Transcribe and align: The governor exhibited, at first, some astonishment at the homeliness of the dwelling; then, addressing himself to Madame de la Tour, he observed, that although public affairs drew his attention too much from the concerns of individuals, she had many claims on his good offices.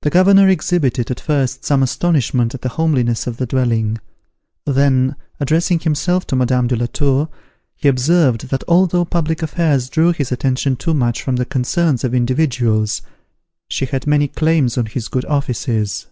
The 0.00 0.10
governor 0.10 0.48
exhibited, 0.48 1.08
at 1.12 1.20
first, 1.20 1.64
some 1.64 1.80
astonishment 1.80 2.52
at 2.56 2.62
the 2.62 2.70
homeliness 2.70 3.28
of 3.28 3.36
the 3.36 3.46
dwelling; 3.46 3.98
then, 4.64 5.14
addressing 5.38 5.78
himself 5.78 6.26
to 6.26 6.34
Madame 6.34 6.66
de 6.66 6.74
la 6.74 6.86
Tour, 6.86 7.28
he 7.76 7.86
observed, 7.86 8.48
that 8.48 8.64
although 8.66 9.04
public 9.04 9.44
affairs 9.44 9.88
drew 9.88 10.10
his 10.12 10.32
attention 10.32 10.74
too 10.74 10.94
much 10.94 11.22
from 11.22 11.36
the 11.36 11.44
concerns 11.46 12.02
of 12.02 12.12
individuals, 12.12 13.02
she 13.68 13.86
had 13.86 14.04
many 14.04 14.26
claims 14.26 14.76
on 14.76 14.86
his 14.86 15.06
good 15.06 15.24
offices. 15.26 16.06